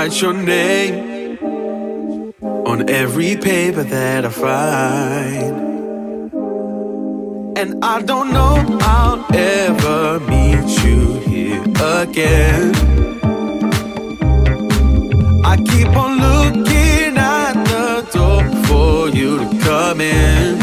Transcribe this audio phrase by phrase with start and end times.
[0.00, 5.56] Write your name on every paper that I find.
[7.58, 11.62] And I don't know I'll ever meet you here
[12.00, 12.74] again.
[15.44, 20.58] I keep on looking at the door for you to come in,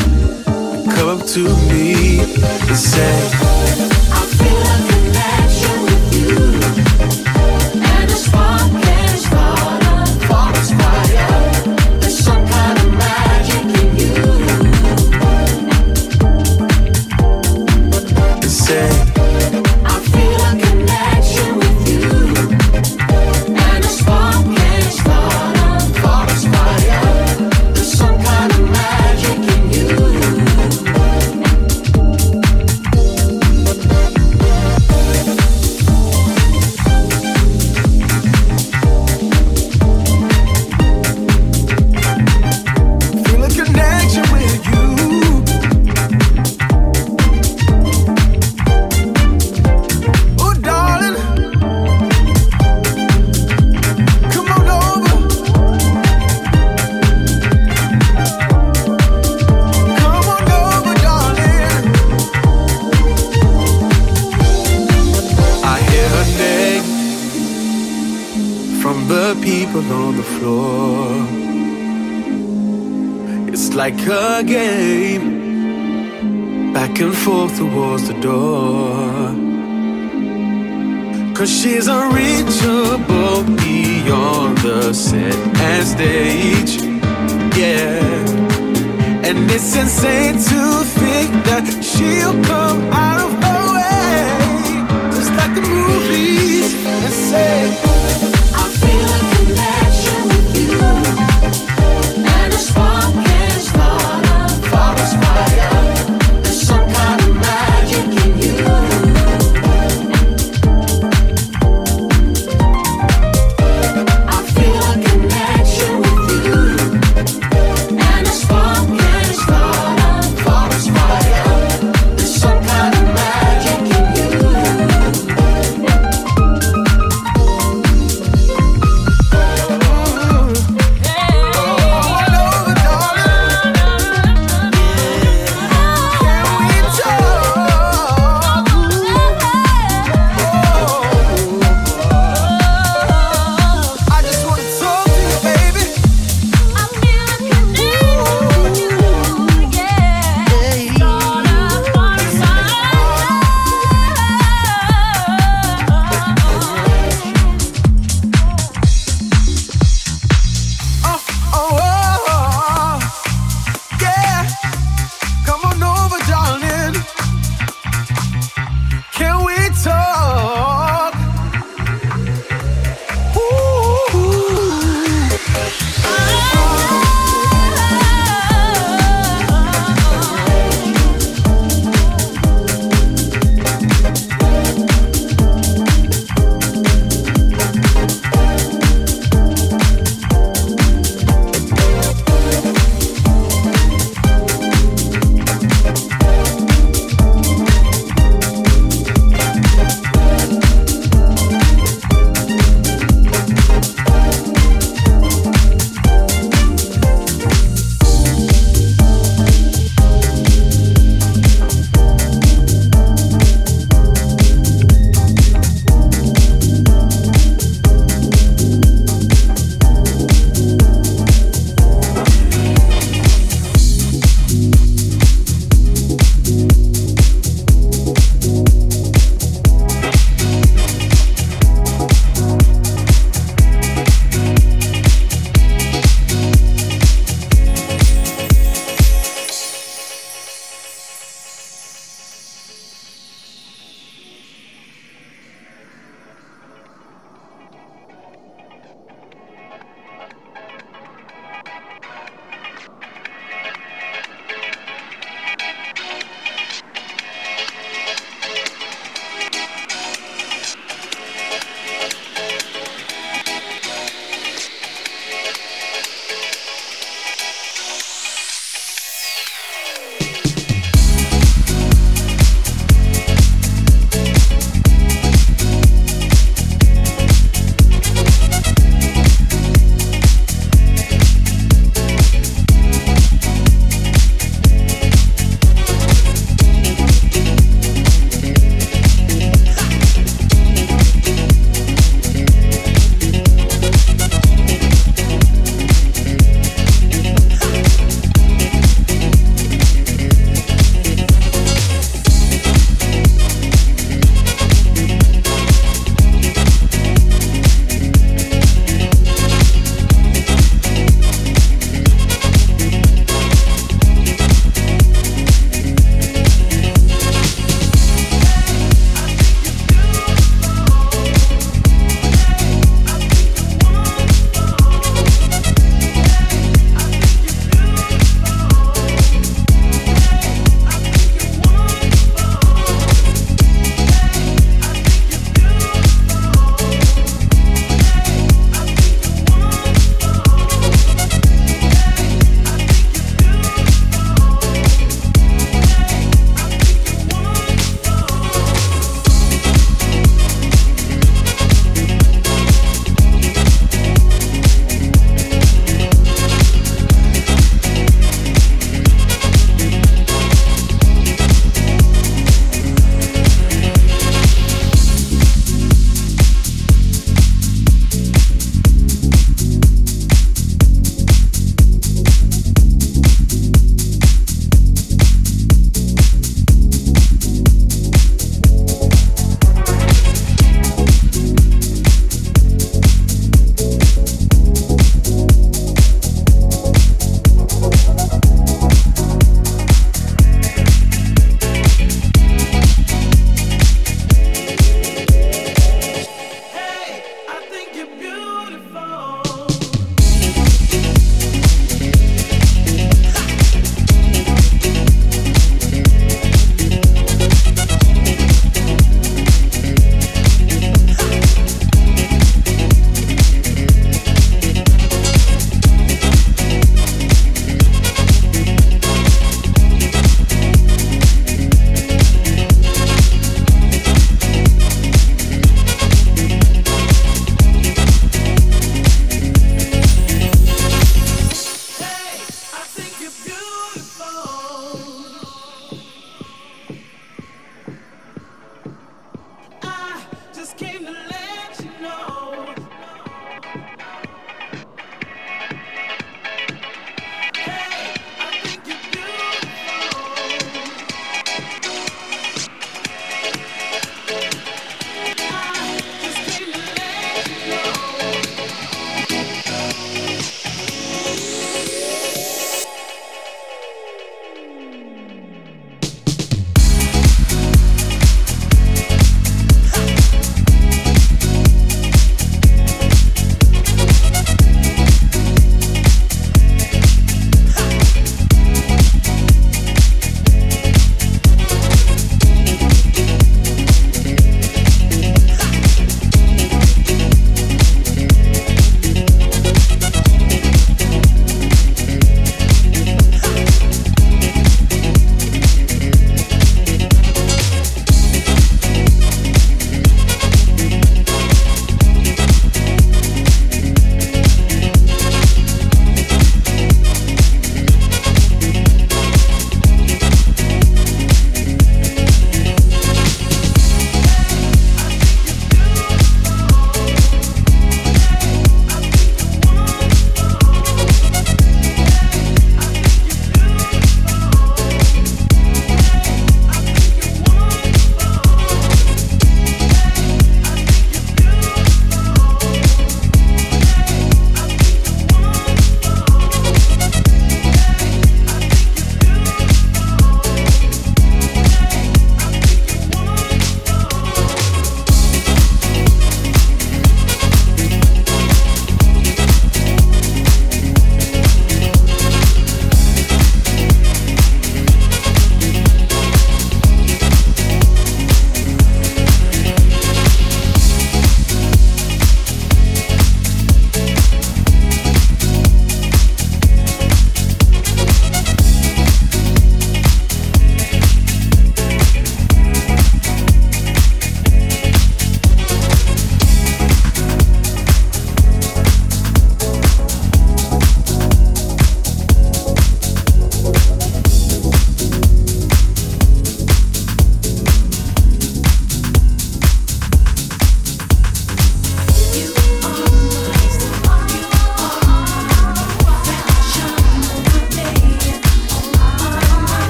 [0.96, 2.22] come up to me
[2.70, 3.97] and say,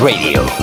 [0.00, 0.59] Radio.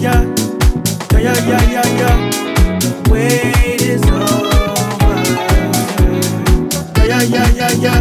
[0.00, 0.24] yeah,
[1.12, 1.88] yeah, yeah, yeah.
[2.00, 2.16] yeah.
[2.80, 5.16] The wait is over.
[7.06, 8.00] Yeah, yeah, yeah, yeah, yeah.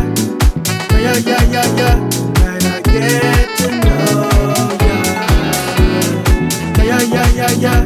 [0.94, 1.96] Yeah, yeah, yeah, yeah, yeah.
[2.36, 4.98] Can I get to know ya?
[6.78, 7.80] Yeah, yeah, yeah, yeah, yeah.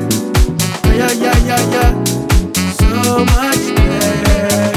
[0.86, 1.89] Yeah, yeah, yeah, yeah, yeah.
[2.78, 2.89] So
[3.26, 4.69] much better.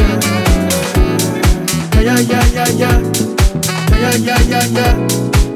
[2.00, 2.96] Yeah, yeah, yeah, yeah, yeah.
[3.90, 4.92] Yeah, yeah, yeah, yeah, yeah.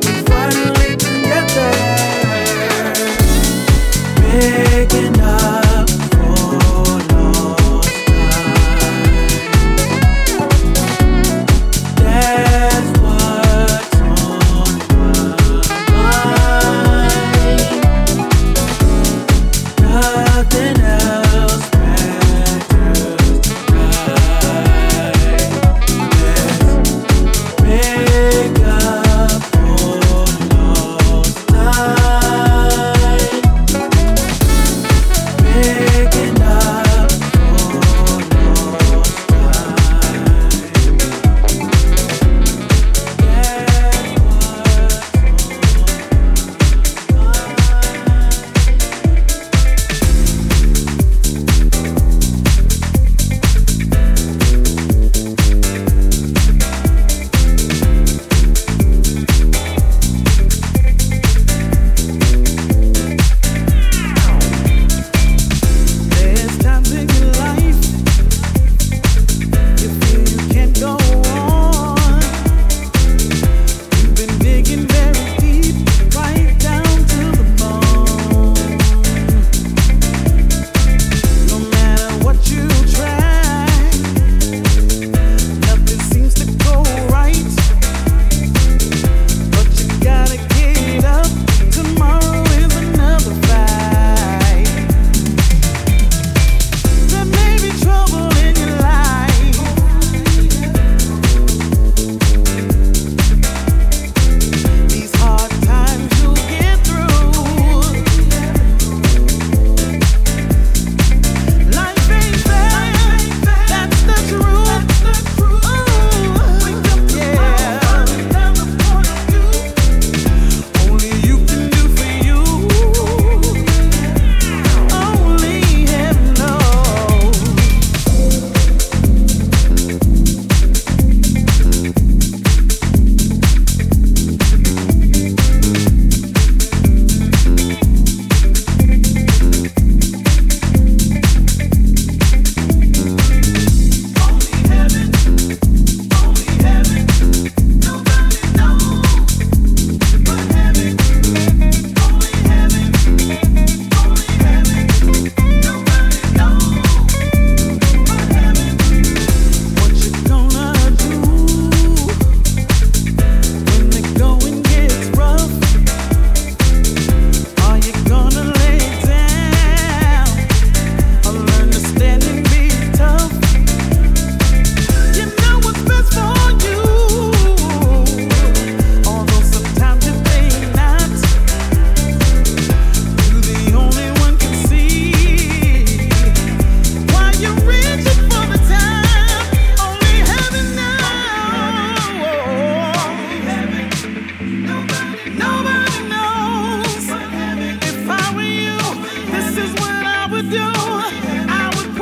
[0.05, 1.90] We're finally together
[4.41, 5.60] taking up.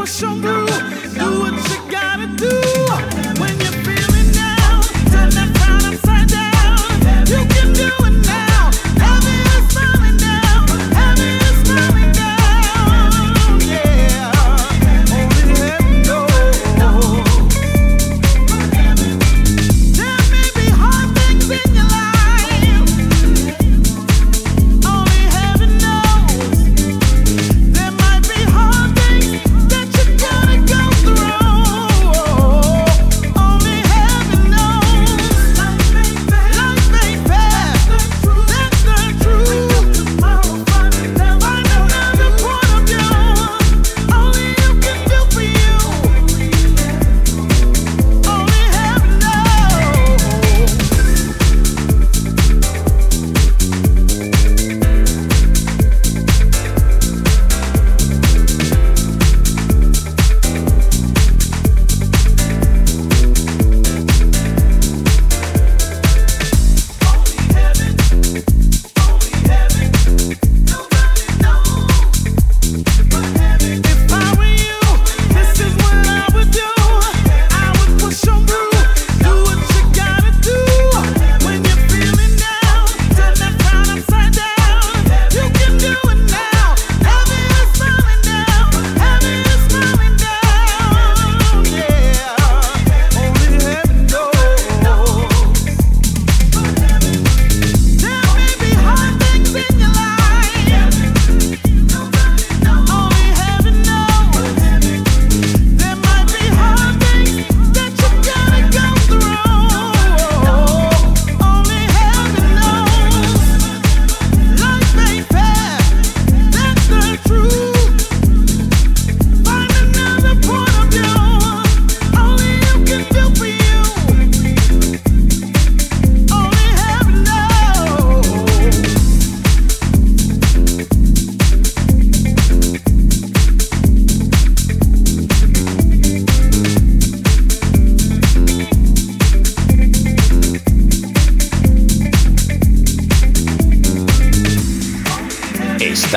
[0.08, 0.57] 兄弟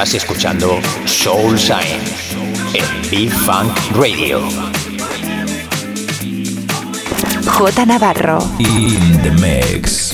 [0.04, 2.02] Estás escuchando Soul Sign
[2.74, 4.42] en B-Funk Radio.
[7.46, 8.40] J Navarro.
[8.58, 10.11] In the mix.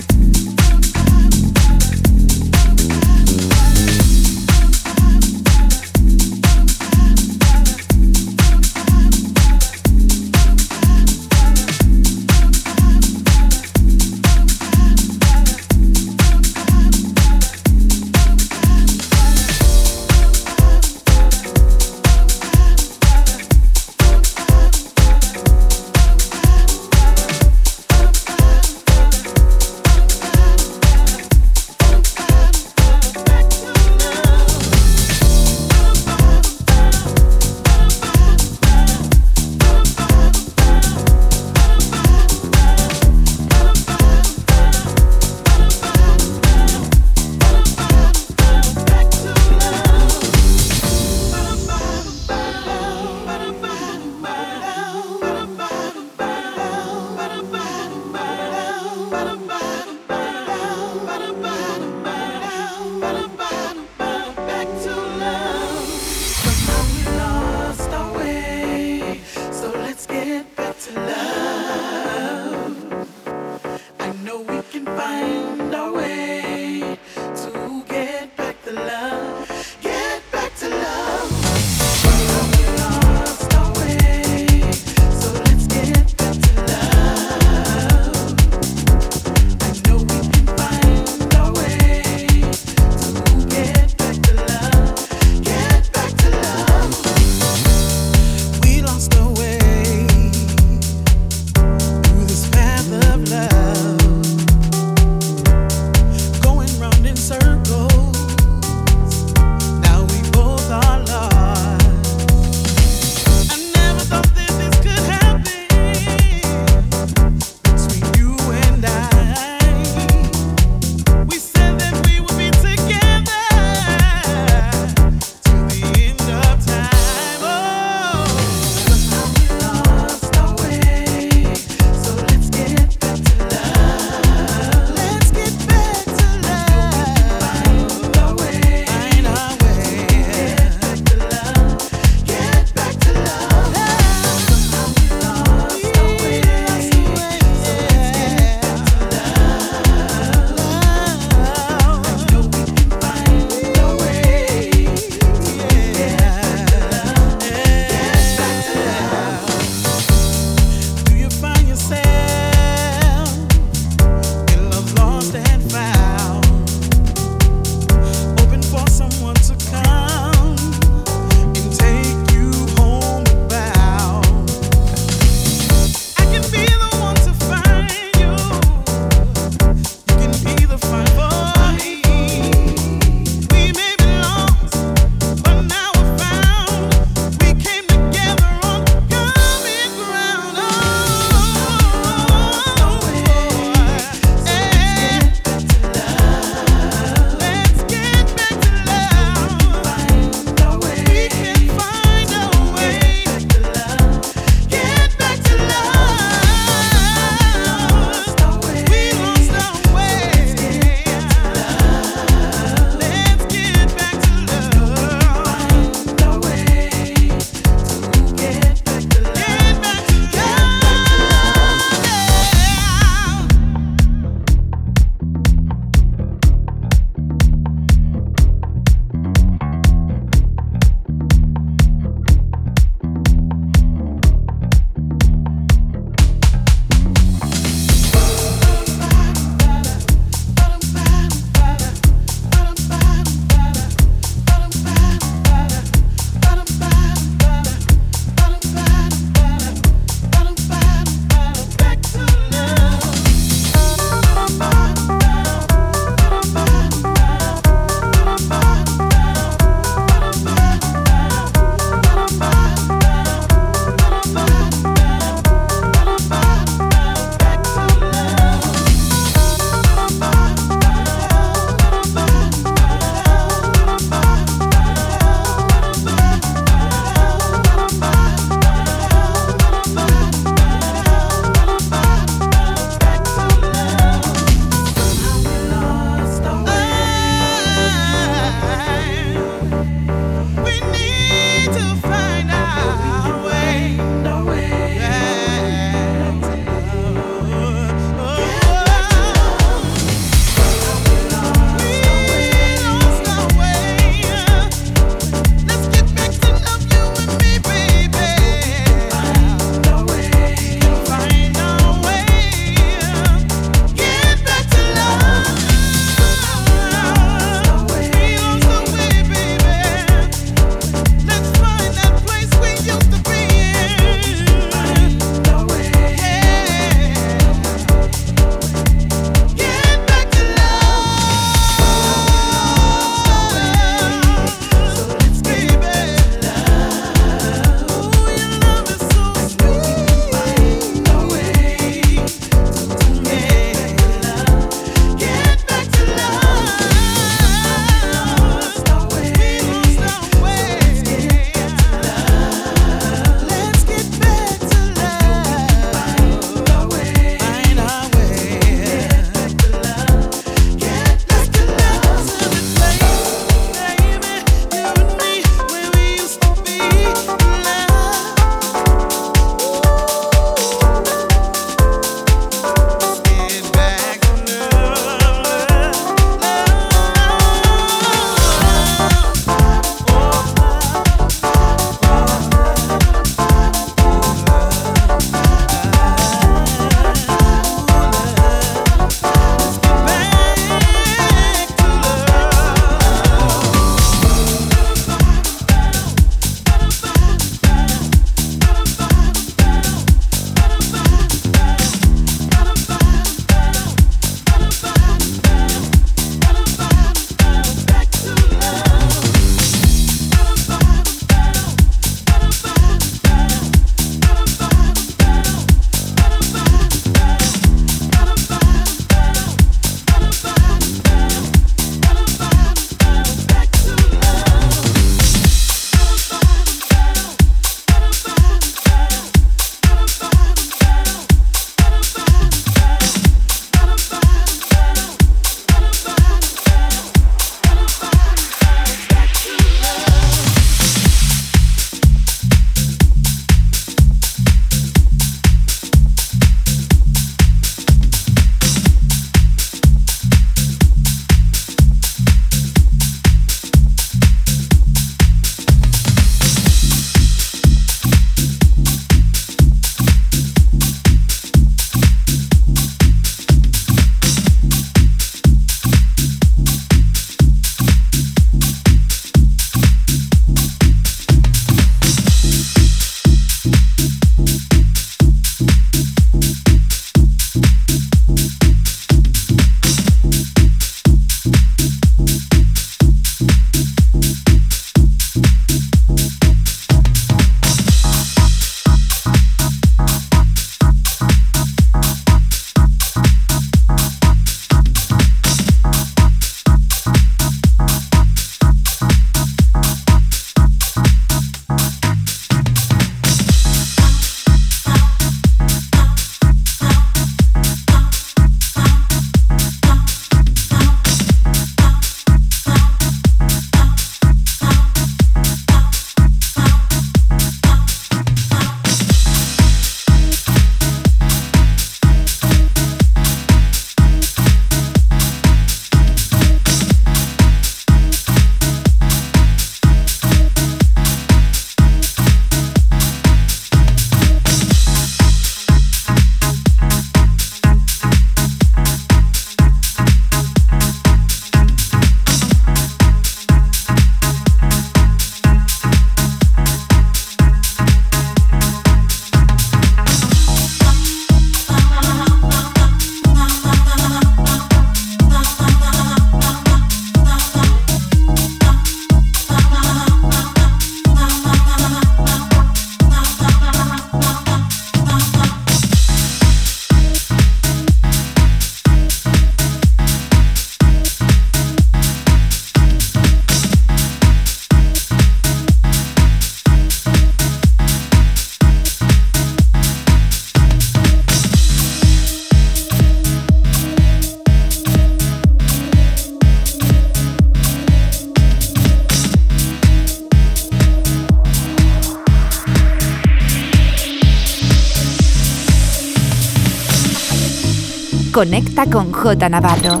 [598.86, 600.00] Con J Navarro.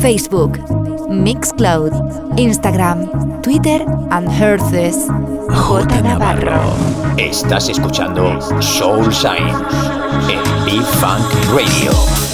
[0.00, 0.58] Facebook,
[1.08, 1.92] Mixcloud,
[2.36, 5.06] Instagram, Twitter and Herces.
[5.48, 6.60] J Navarro.
[7.16, 9.46] Estás escuchando Soul Sign
[10.28, 11.24] en B-Funk
[11.54, 12.33] Radio.